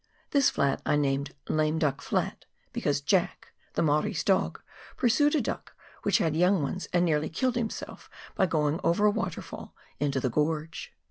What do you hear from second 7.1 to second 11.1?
killed himself by going over a waterfall into the gorge.